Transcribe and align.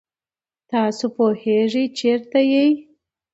تاسو 0.69 1.05
پوهېږئ 1.15 1.85
چېرته 1.97 2.39
یئ؟ 2.51 2.69